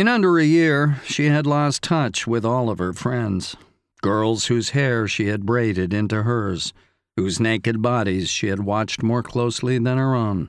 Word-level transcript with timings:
In 0.00 0.08
under 0.08 0.38
a 0.38 0.46
year, 0.46 0.98
she 1.04 1.26
had 1.26 1.46
lost 1.46 1.82
touch 1.82 2.26
with 2.26 2.42
all 2.42 2.70
of 2.70 2.78
her 2.78 2.94
friends. 2.94 3.54
Girls 4.00 4.46
whose 4.46 4.70
hair 4.70 5.06
she 5.06 5.26
had 5.26 5.44
braided 5.44 5.92
into 5.92 6.22
hers, 6.22 6.72
whose 7.16 7.38
naked 7.38 7.82
bodies 7.82 8.30
she 8.30 8.46
had 8.46 8.60
watched 8.60 9.02
more 9.02 9.22
closely 9.22 9.76
than 9.76 9.98
her 9.98 10.14
own. 10.14 10.48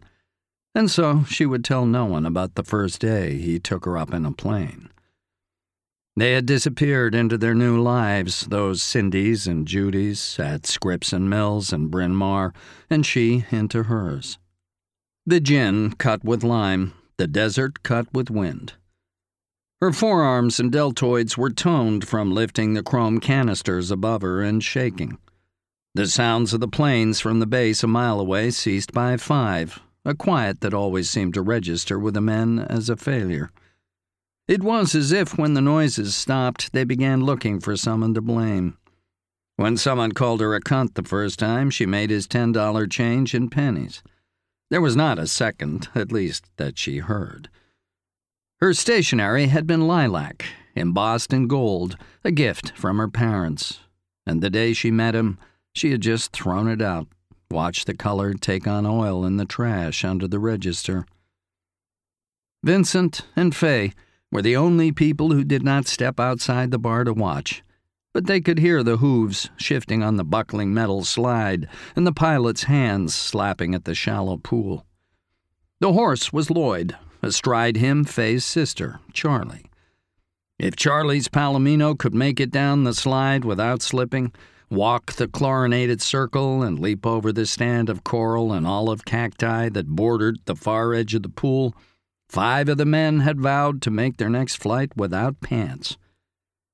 And 0.73 0.89
so 0.89 1.25
she 1.25 1.45
would 1.45 1.65
tell 1.65 1.85
no 1.85 2.05
one 2.05 2.25
about 2.25 2.55
the 2.55 2.63
first 2.63 3.01
day 3.01 3.39
he 3.39 3.59
took 3.59 3.83
her 3.83 3.97
up 3.97 4.13
in 4.13 4.25
a 4.25 4.31
plane. 4.31 4.89
They 6.15 6.31
had 6.31 6.45
disappeared 6.45 7.13
into 7.13 7.37
their 7.37 7.53
new 7.53 7.77
lives, 7.81 8.47
those 8.49 8.81
Cindys 8.81 9.47
and 9.47 9.67
Judys 9.67 10.39
at 10.39 10.65
Scripps 10.65 11.11
and 11.11 11.29
Mills 11.29 11.73
and 11.73 11.91
Bryn 11.91 12.15
Mawr, 12.15 12.53
and 12.89 13.05
she 13.05 13.43
into 13.51 13.83
hers. 13.83 14.37
The 15.25 15.41
gin 15.41 15.91
cut 15.95 16.23
with 16.23 16.41
lime, 16.41 16.93
the 17.17 17.27
desert 17.27 17.83
cut 17.83 18.07
with 18.13 18.29
wind. 18.29 18.75
Her 19.81 19.91
forearms 19.91 20.59
and 20.59 20.71
deltoids 20.71 21.37
were 21.37 21.49
toned 21.49 22.07
from 22.07 22.31
lifting 22.31 22.75
the 22.75 22.83
chrome 22.83 23.19
canisters 23.19 23.89
above 23.89 24.21
her 24.21 24.39
and 24.39 24.63
shaking. 24.63 25.17
The 25.95 26.05
sounds 26.05 26.53
of 26.53 26.59
the 26.59 26.67
planes 26.67 27.19
from 27.19 27.39
the 27.39 27.47
base 27.47 27.83
a 27.83 27.87
mile 27.87 28.19
away 28.19 28.51
ceased 28.51 28.93
by 28.93 29.17
five, 29.17 29.79
a 30.05 30.13
quiet 30.13 30.61
that 30.61 30.75
always 30.75 31.09
seemed 31.09 31.33
to 31.33 31.41
register 31.41 31.97
with 31.97 32.13
the 32.13 32.21
men 32.21 32.59
as 32.59 32.89
a 32.89 32.95
failure. 32.95 33.51
It 34.47 34.61
was 34.61 34.93
as 34.93 35.11
if 35.11 35.35
when 35.35 35.55
the 35.55 35.61
noises 35.61 36.15
stopped, 36.15 36.73
they 36.73 36.83
began 36.83 37.25
looking 37.25 37.59
for 37.59 37.75
someone 37.75 38.13
to 38.13 38.21
blame. 38.21 38.77
When 39.55 39.77
someone 39.77 40.11
called 40.11 40.41
her 40.41 40.53
a 40.53 40.61
cunt 40.61 40.93
the 40.93 41.03
first 41.03 41.39
time, 41.39 41.71
she 41.71 41.87
made 41.87 42.11
his 42.11 42.27
$10 42.27 42.91
change 42.91 43.33
in 43.33 43.49
pennies. 43.49 44.03
There 44.69 44.81
was 44.81 44.95
not 44.95 45.17
a 45.17 45.25
second, 45.25 45.89
at 45.95 46.11
least, 46.11 46.45
that 46.57 46.77
she 46.77 46.99
heard. 46.99 47.49
Her 48.61 48.75
stationery 48.75 49.47
had 49.47 49.65
been 49.65 49.87
lilac, 49.87 50.45
embossed 50.75 51.33
in 51.33 51.47
gold, 51.47 51.97
a 52.23 52.29
gift 52.29 52.77
from 52.77 52.99
her 52.99 53.07
parents. 53.07 53.79
And 54.27 54.39
the 54.39 54.51
day 54.51 54.73
she 54.73 54.91
met 54.91 55.15
him, 55.15 55.39
she 55.73 55.89
had 55.89 56.01
just 56.01 56.31
thrown 56.31 56.67
it 56.67 56.79
out, 56.79 57.07
watched 57.49 57.87
the 57.87 57.95
color 57.95 58.35
take 58.35 58.67
on 58.67 58.85
oil 58.85 59.25
in 59.25 59.37
the 59.37 59.45
trash 59.45 60.05
under 60.05 60.27
the 60.27 60.37
register. 60.37 61.07
Vincent 62.63 63.21
and 63.35 63.55
Fay 63.55 63.93
were 64.31 64.43
the 64.43 64.55
only 64.55 64.91
people 64.91 65.31
who 65.31 65.43
did 65.43 65.63
not 65.63 65.87
step 65.87 66.19
outside 66.19 66.69
the 66.69 66.77
bar 66.77 67.03
to 67.03 67.13
watch, 67.13 67.63
but 68.13 68.27
they 68.27 68.39
could 68.39 68.59
hear 68.59 68.83
the 68.83 68.97
hooves 68.97 69.49
shifting 69.57 70.03
on 70.03 70.17
the 70.17 70.23
buckling 70.23 70.71
metal 70.71 71.03
slide 71.03 71.67
and 71.95 72.05
the 72.05 72.13
pilot's 72.13 72.65
hands 72.65 73.15
slapping 73.15 73.73
at 73.73 73.85
the 73.85 73.95
shallow 73.95 74.37
pool. 74.37 74.85
The 75.79 75.93
horse 75.93 76.31
was 76.31 76.51
Lloyd, 76.51 76.95
astride 77.21 77.77
him 77.77 78.03
Fay's 78.03 78.45
sister, 78.45 78.99
Charlie. 79.13 79.65
If 80.59 80.75
Charlie's 80.75 81.27
Palomino 81.27 81.97
could 81.97 82.13
make 82.13 82.39
it 82.39 82.51
down 82.51 82.83
the 82.83 82.93
slide 82.93 83.43
without 83.43 83.81
slipping, 83.81 84.31
walk 84.69 85.13
the 85.13 85.27
chlorinated 85.27 86.01
circle, 86.01 86.61
and 86.61 86.79
leap 86.79 87.05
over 87.05 87.33
the 87.33 87.45
stand 87.45 87.89
of 87.89 88.03
coral 88.03 88.53
and 88.53 88.67
olive 88.67 89.03
cacti 89.03 89.69
that 89.69 89.87
bordered 89.87 90.37
the 90.45 90.55
far 90.55 90.93
edge 90.93 91.15
of 91.15 91.23
the 91.23 91.29
pool, 91.29 91.75
five 92.29 92.69
of 92.69 92.77
the 92.77 92.85
men 92.85 93.21
had 93.21 93.41
vowed 93.41 93.81
to 93.81 93.91
make 93.91 94.17
their 94.17 94.29
next 94.29 94.55
flight 94.55 94.95
without 94.95 95.41
pants. 95.41 95.97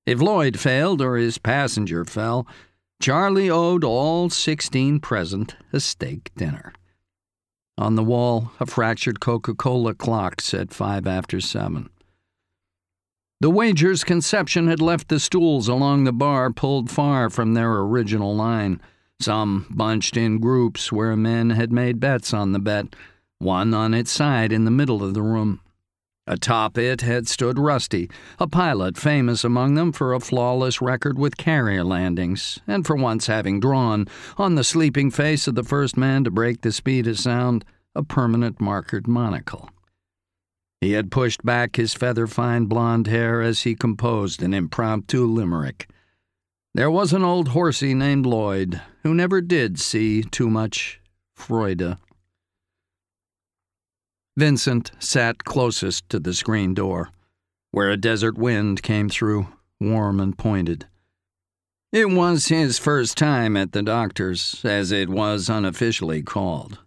If 0.05 0.21
Lloyd 0.21 0.59
failed 0.59 1.01
or 1.01 1.17
his 1.17 1.37
passenger 1.37 2.05
fell, 2.05 2.47
Charlie 3.01 3.49
owed 3.49 3.83
all 3.83 4.29
sixteen 4.29 4.99
present 4.99 5.55
a 5.71 5.79
steak 5.79 6.31
dinner. 6.35 6.73
On 7.79 7.95
the 7.95 8.03
wall, 8.03 8.51
a 8.59 8.65
fractured 8.65 9.19
Coca 9.19 9.53
Cola 9.53 9.93
clock 9.93 10.41
said 10.41 10.73
five 10.73 11.05
after 11.05 11.39
seven. 11.39 11.89
The 13.39 13.51
wager's 13.51 14.03
conception 14.03 14.67
had 14.67 14.81
left 14.81 15.09
the 15.09 15.19
stools 15.19 15.67
along 15.67 16.03
the 16.03 16.11
bar 16.11 16.51
pulled 16.51 16.89
far 16.89 17.29
from 17.29 17.53
their 17.53 17.71
original 17.81 18.35
line, 18.35 18.81
some 19.19 19.67
bunched 19.69 20.17
in 20.17 20.39
groups 20.39 20.91
where 20.91 21.15
men 21.15 21.51
had 21.51 21.71
made 21.71 21.99
bets 21.99 22.33
on 22.33 22.51
the 22.51 22.59
bet, 22.59 22.95
one 23.37 23.75
on 23.75 23.93
its 23.93 24.11
side 24.11 24.51
in 24.51 24.65
the 24.65 24.71
middle 24.71 25.03
of 25.03 25.13
the 25.13 25.21
room. 25.21 25.61
Atop 26.25 26.77
it 26.77 27.01
had 27.01 27.27
stood 27.27 27.57
Rusty, 27.57 28.09
a 28.37 28.47
pilot 28.47 28.97
famous 28.97 29.45
among 29.45 29.75
them 29.75 29.93
for 29.93 30.13
a 30.13 30.19
flawless 30.19 30.81
record 30.81 31.17
with 31.17 31.37
carrier 31.37 31.85
landings, 31.85 32.59
and 32.67 32.85
for 32.85 32.97
once 32.97 33.27
having 33.27 33.61
drawn, 33.61 34.07
on 34.37 34.55
the 34.55 34.63
sleeping 34.63 35.09
face 35.09 35.47
of 35.47 35.55
the 35.55 35.63
first 35.63 35.95
man 35.95 36.25
to 36.25 36.31
break 36.31 36.61
the 36.61 36.71
speed 36.73 37.07
of 37.07 37.17
sound, 37.17 37.63
a 37.97 38.03
permanent 38.03 38.61
markered 38.61 39.07
monocle. 39.07 39.69
He 40.79 40.91
had 40.91 41.09
pushed 41.09 41.43
back 41.43 41.75
his 41.75 41.95
feather 41.95 42.27
fine 42.27 42.65
blond 42.65 43.07
hair 43.07 43.41
as 43.41 43.63
he 43.63 43.73
composed 43.73 44.43
an 44.43 44.53
impromptu 44.53 45.25
limerick. 45.25 45.89
There 46.75 46.91
was 46.91 47.11
an 47.11 47.23
old 47.23 47.49
horsey 47.49 47.95
named 47.95 48.27
Lloyd 48.27 48.79
who 49.01 49.15
never 49.15 49.41
did 49.41 49.79
see 49.79 50.21
too 50.21 50.49
much 50.49 51.01
Freude. 51.35 51.97
Vincent 54.37 54.91
sat 54.99 55.43
closest 55.43 56.07
to 56.09 56.19
the 56.19 56.35
screen 56.35 56.75
door, 56.75 57.09
where 57.71 57.89
a 57.89 57.97
desert 57.97 58.37
wind 58.37 58.83
came 58.83 59.09
through, 59.09 59.47
warm 59.79 60.19
and 60.19 60.37
pointed. 60.37 60.85
It 61.91 62.11
was 62.11 62.47
his 62.47 62.77
first 62.77 63.17
time 63.17 63.57
at 63.57 63.71
the 63.71 63.81
doctor's, 63.81 64.63
as 64.63 64.91
it 64.91 65.09
was 65.09 65.49
unofficially 65.49 66.21
called. 66.21 66.77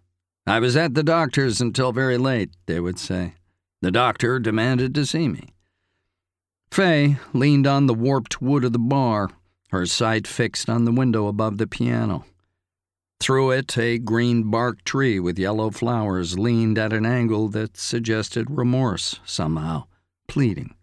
I 0.47 0.59
was 0.59 0.75
at 0.75 0.95
the 0.95 1.03
doctor's 1.03 1.61
until 1.61 1.91
very 1.91 2.17
late, 2.17 2.51
they 2.65 2.79
would 2.79 2.97
say. 2.97 3.35
The 3.81 3.91
doctor 3.91 4.39
demanded 4.39 4.93
to 4.95 5.05
see 5.05 5.27
me. 5.27 5.49
Fay 6.71 7.17
leaned 7.33 7.67
on 7.67 7.85
the 7.85 7.93
warped 7.93 8.41
wood 8.41 8.63
of 8.63 8.73
the 8.73 8.79
bar, 8.79 9.29
her 9.69 9.85
sight 9.85 10.27
fixed 10.27 10.69
on 10.69 10.85
the 10.85 10.91
window 10.91 11.27
above 11.27 11.57
the 11.57 11.67
piano. 11.67 12.25
Through 13.19 13.51
it, 13.51 13.77
a 13.77 13.99
green 13.99 14.49
bark 14.49 14.83
tree 14.83 15.19
with 15.19 15.37
yellow 15.37 15.69
flowers 15.69 16.39
leaned 16.39 16.77
at 16.79 16.93
an 16.93 17.05
angle 17.05 17.49
that 17.49 17.77
suggested 17.77 18.47
remorse 18.49 19.19
somehow, 19.25 19.83
pleading. 20.27 20.73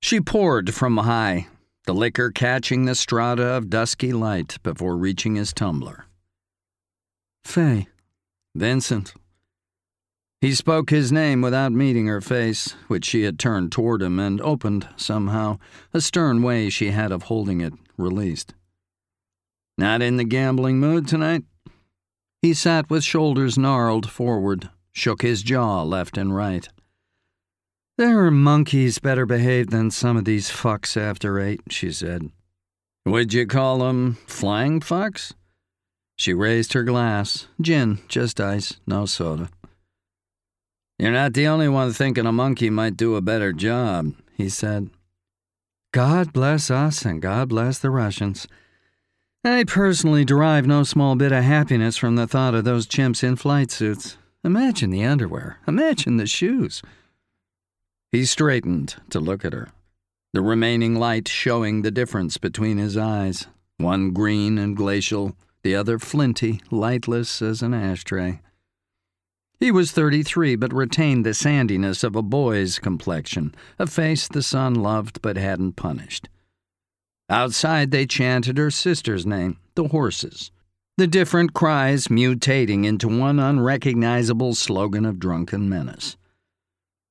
She 0.00 0.20
poured 0.20 0.72
from 0.72 0.96
high, 0.98 1.48
the 1.84 1.94
liquor 1.94 2.30
catching 2.30 2.84
the 2.84 2.94
strata 2.94 3.42
of 3.42 3.68
dusky 3.68 4.12
light 4.12 4.56
before 4.62 4.96
reaching 4.96 5.34
his 5.34 5.52
tumbler. 5.52 6.06
Fay, 7.44 7.88
Vincent. 8.56 9.12
He 10.40 10.54
spoke 10.54 10.90
his 10.90 11.12
name 11.12 11.42
without 11.42 11.72
meeting 11.72 12.06
her 12.06 12.20
face, 12.20 12.72
which 12.88 13.04
she 13.04 13.22
had 13.22 13.38
turned 13.38 13.70
toward 13.70 14.02
him 14.02 14.18
and 14.18 14.40
opened 14.40 14.88
somehow, 14.96 15.58
a 15.92 16.00
stern 16.00 16.42
way 16.42 16.70
she 16.70 16.90
had 16.90 17.12
of 17.12 17.24
holding 17.24 17.60
it 17.60 17.74
released. 17.98 18.54
Not 19.76 20.00
in 20.00 20.16
the 20.16 20.24
gambling 20.24 20.78
mood 20.80 21.06
tonight? 21.06 21.44
He 22.40 22.54
sat 22.54 22.88
with 22.88 23.04
shoulders 23.04 23.58
gnarled 23.58 24.10
forward, 24.10 24.70
shook 24.92 25.22
his 25.22 25.42
jaw 25.42 25.82
left 25.82 26.16
and 26.16 26.34
right. 26.34 26.68
There 27.98 28.24
are 28.26 28.30
monkeys 28.30 28.98
better 28.98 29.26
behaved 29.26 29.70
than 29.70 29.90
some 29.90 30.16
of 30.16 30.24
these 30.24 30.50
fucks 30.50 30.96
after 30.96 31.38
eight, 31.40 31.60
she 31.70 31.92
said. 31.92 32.30
Would 33.04 33.32
you 33.32 33.46
call 33.46 33.78
them 33.78 34.14
flying 34.26 34.80
fucks? 34.80 35.32
She 36.16 36.32
raised 36.32 36.72
her 36.72 36.82
glass. 36.82 37.46
Gin, 37.60 37.98
just 38.08 38.40
ice, 38.40 38.78
no 38.86 39.06
soda. 39.06 39.50
You're 40.98 41.12
not 41.12 41.34
the 41.34 41.46
only 41.46 41.68
one 41.68 41.92
thinking 41.92 42.24
a 42.24 42.32
monkey 42.32 42.70
might 42.70 42.96
do 42.96 43.16
a 43.16 43.20
better 43.20 43.52
job, 43.52 44.14
he 44.34 44.48
said. 44.48 44.88
God 45.92 46.32
bless 46.32 46.70
us 46.70 47.04
and 47.04 47.20
God 47.20 47.50
bless 47.50 47.78
the 47.78 47.90
Russians. 47.90 48.48
I 49.44 49.64
personally 49.64 50.24
derive 50.24 50.66
no 50.66 50.82
small 50.82 51.14
bit 51.14 51.32
of 51.32 51.44
happiness 51.44 51.96
from 51.96 52.16
the 52.16 52.26
thought 52.26 52.54
of 52.54 52.64
those 52.64 52.86
chimps 52.86 53.22
in 53.22 53.36
flight 53.36 53.70
suits. 53.70 54.16
Imagine 54.42 54.90
the 54.90 55.04
underwear. 55.04 55.58
Imagine 55.68 56.16
the 56.16 56.26
shoes. 56.26 56.82
He 58.10 58.24
straightened 58.24 58.96
to 59.10 59.20
look 59.20 59.44
at 59.44 59.52
her, 59.52 59.68
the 60.32 60.40
remaining 60.40 60.96
light 60.96 61.28
showing 61.28 61.82
the 61.82 61.90
difference 61.90 62.38
between 62.38 62.78
his 62.78 62.96
eyes, 62.96 63.46
one 63.76 64.12
green 64.12 64.58
and 64.58 64.76
glacial, 64.76 65.36
the 65.66 65.74
other 65.74 65.98
flinty, 65.98 66.60
lightless 66.70 67.42
as 67.42 67.60
an 67.60 67.74
ashtray. 67.74 68.40
He 69.58 69.72
was 69.72 69.90
33, 69.90 70.54
but 70.54 70.72
retained 70.72 71.26
the 71.26 71.34
sandiness 71.34 72.04
of 72.04 72.14
a 72.14 72.22
boy's 72.22 72.78
complexion, 72.78 73.52
a 73.76 73.88
face 73.88 74.28
the 74.28 74.44
sun 74.44 74.76
loved 74.76 75.20
but 75.22 75.36
hadn't 75.36 75.72
punished. 75.72 76.28
Outside, 77.28 77.90
they 77.90 78.06
chanted 78.06 78.58
her 78.58 78.70
sister's 78.70 79.26
name, 79.26 79.58
the 79.74 79.88
horses, 79.88 80.52
the 80.98 81.08
different 81.08 81.52
cries 81.52 82.06
mutating 82.06 82.84
into 82.84 83.08
one 83.08 83.40
unrecognizable 83.40 84.54
slogan 84.54 85.04
of 85.04 85.18
drunken 85.18 85.68
menace. 85.68 86.16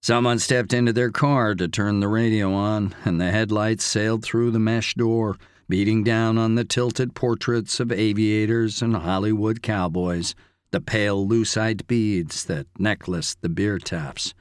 Someone 0.01 0.39
stepped 0.39 0.71
into 0.71 0.93
their 0.93 1.11
car 1.11 1.55
to 1.55 1.67
turn 1.67 1.99
the 1.99 2.07
radio 2.07 2.53
on, 2.53 2.95
and 3.03 3.19
the 3.19 3.31
headlights 3.31 3.83
sailed 3.83 4.23
through 4.23 4.51
the 4.51 4.59
mesh 4.59 4.93
door, 4.93 5.35
beating 5.67 6.03
down 6.03 6.37
on 6.37 6.55
the 6.55 6.63
tilted 6.63 7.15
portraits 7.15 7.79
of 7.79 7.91
aviators 7.91 8.81
and 8.81 8.95
Hollywood 8.95 9.61
cowboys, 9.61 10.35
the 10.71 10.81
pale 10.81 11.27
lucite 11.27 11.87
beads 11.87 12.45
that 12.45 12.67
necklaced 12.77 13.41
the 13.41 13.49
beer 13.49 13.77
taps. 13.77 14.33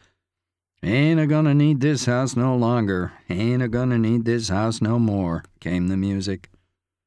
Ain't 0.82 1.20
a 1.20 1.26
gonna 1.26 1.54
need 1.54 1.80
this 1.80 2.04
house 2.04 2.36
no 2.36 2.54
longer. 2.56 3.12
Ain't 3.30 3.62
a 3.62 3.68
gonna 3.68 3.98
need 3.98 4.24
this 4.24 4.48
house 4.48 4.82
no 4.82 4.98
more, 4.98 5.44
came 5.60 5.88
the 5.88 5.96
music. 5.96 6.50